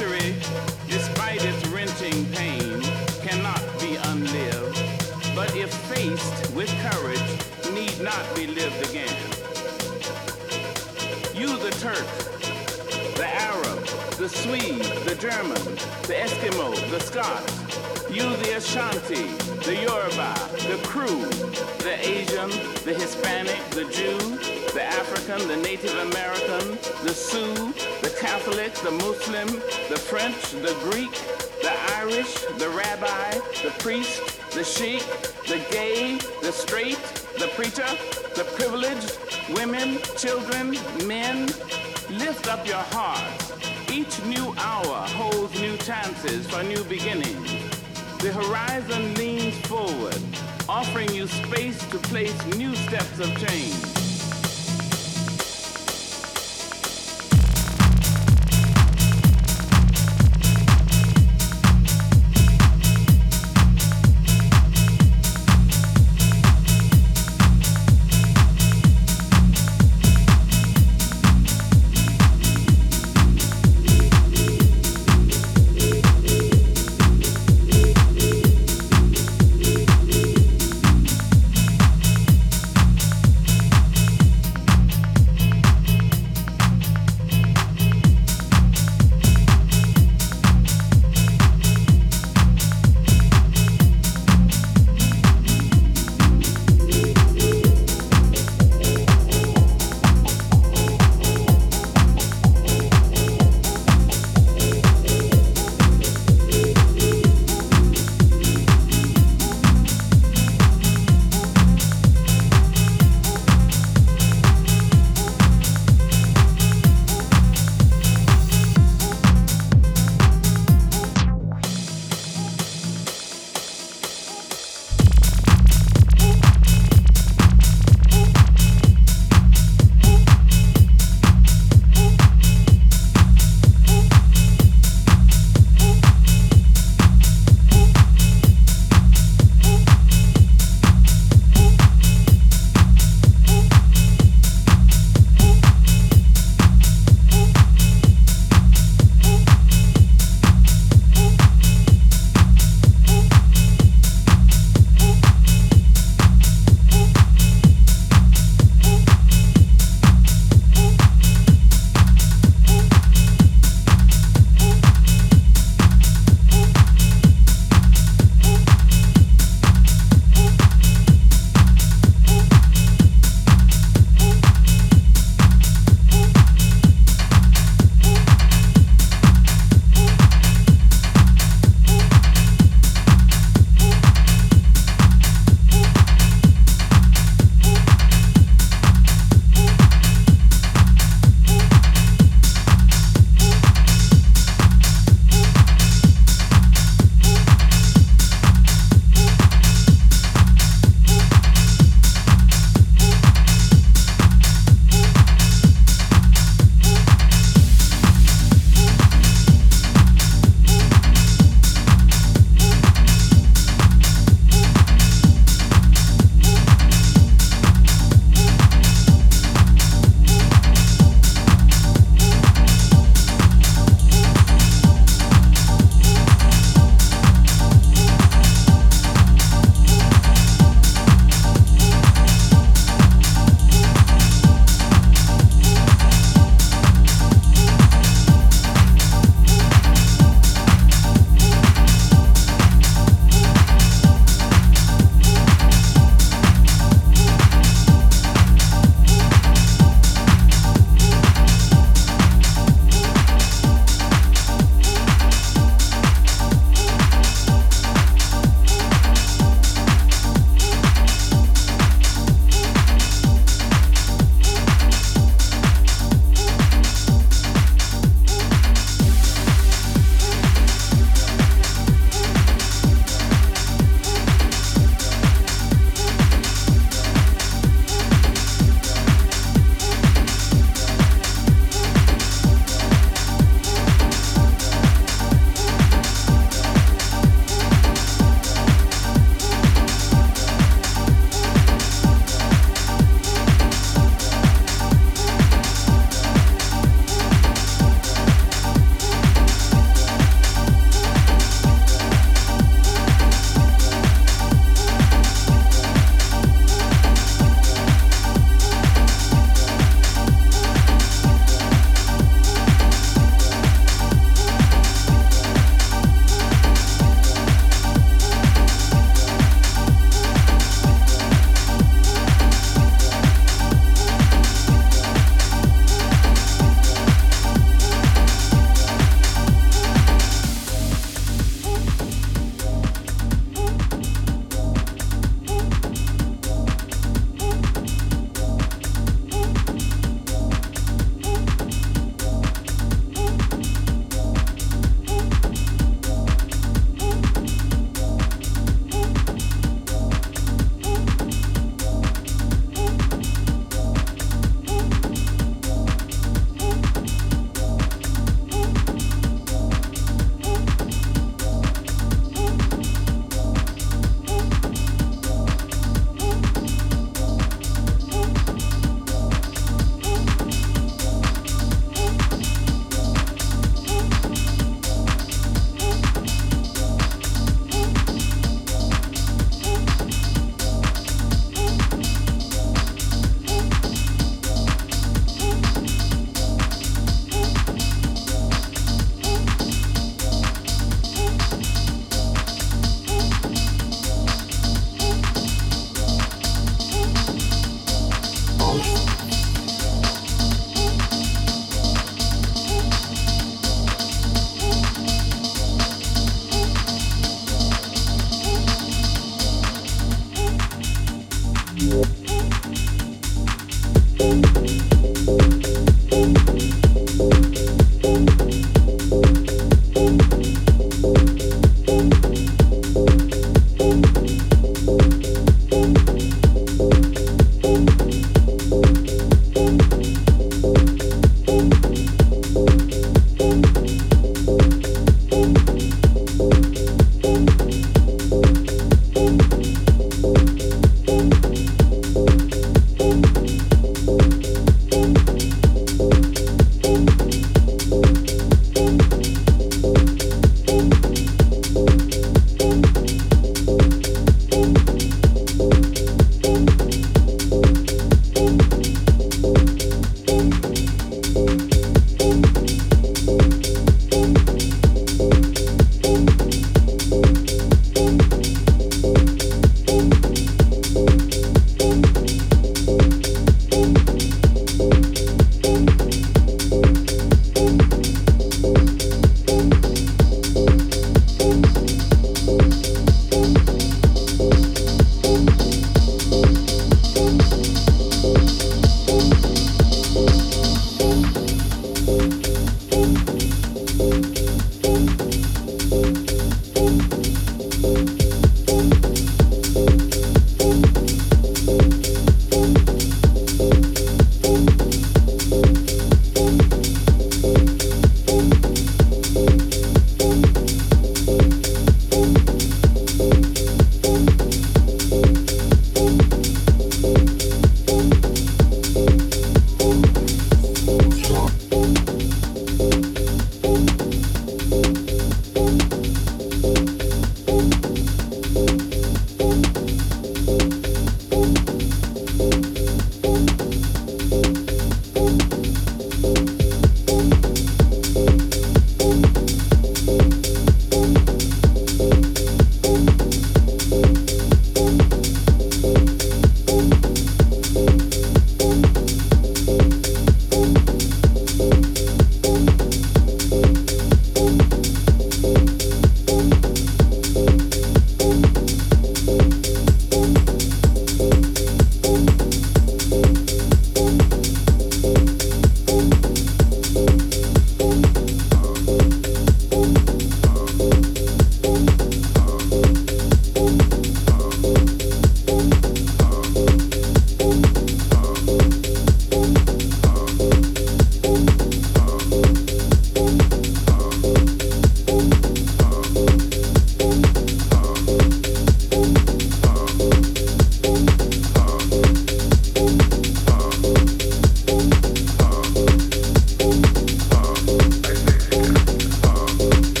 Humanity, 0.00 0.34
despite 0.88 1.44
its 1.44 1.66
wrenching 1.68 2.24
pain, 2.32 2.80
cannot 3.20 3.60
be 3.78 3.96
unlived, 3.96 4.82
but 5.34 5.54
if 5.54 5.70
faced 5.92 6.54
with 6.54 6.70
courage, 6.88 7.20
need 7.74 8.00
not 8.00 8.24
be 8.34 8.46
lived 8.46 8.80
again. 8.88 9.14
You, 11.34 11.48
the 11.58 11.70
Turk, 11.80 12.06
the 13.16 13.26
Arab, 13.26 13.84
the 14.16 14.30
Swede, 14.30 14.84
the 15.04 15.16
German, 15.16 15.62
the 16.08 16.14
Eskimo, 16.14 16.74
the 16.90 17.00
Scots, 17.00 17.69
you, 18.14 18.36
the 18.36 18.56
Ashanti, 18.56 19.26
the 19.64 19.76
Yoruba, 19.82 20.34
the 20.68 20.80
Kru, 20.84 21.06
the 21.84 21.96
Asian, 22.00 22.50
the 22.84 22.94
Hispanic, 22.94 23.58
the 23.70 23.84
Jew, 23.84 24.18
the 24.74 24.82
African, 24.82 25.46
the 25.46 25.56
Native 25.56 25.94
American, 25.98 26.78
the 27.04 27.14
Sioux, 27.14 27.54
the 28.02 28.14
Catholic, 28.20 28.74
the 28.74 28.90
Muslim, 28.90 29.46
the 29.88 29.98
French, 29.98 30.50
the 30.50 30.76
Greek, 30.90 31.12
the 31.62 31.72
Irish, 31.96 32.34
the 32.58 32.68
Rabbi, 32.70 33.32
the 33.62 33.72
priest, 33.78 34.22
the 34.52 34.64
Sheik, 34.64 35.06
the 35.46 35.64
gay, 35.70 36.18
the 36.42 36.52
straight, 36.52 36.98
the 37.38 37.48
preacher, 37.54 37.86
the 38.34 38.44
privileged, 38.56 39.18
women, 39.54 39.98
children, 40.16 40.76
men, 41.06 41.46
lift 42.10 42.48
up 42.48 42.66
your 42.66 42.84
hearts. 42.90 43.52
Each 43.90 44.22
new 44.24 44.54
hour 44.58 45.06
holds 45.08 45.60
new 45.60 45.76
chances 45.78 46.46
for 46.48 46.62
new 46.62 46.82
beginnings. 46.84 47.59
The 48.22 48.32
horizon 48.32 49.14
leans 49.14 49.56
forward, 49.66 50.18
offering 50.68 51.10
you 51.14 51.26
space 51.26 51.78
to 51.86 51.96
place 51.96 52.36
new 52.54 52.76
steps 52.76 53.18
of 53.18 53.34
change. 53.48 54.09